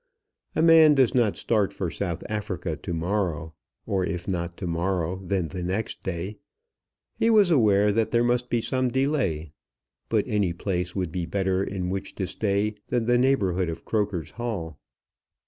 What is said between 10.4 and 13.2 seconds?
place would be better in which to stay than the